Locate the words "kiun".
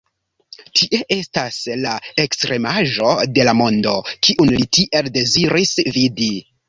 4.29-4.53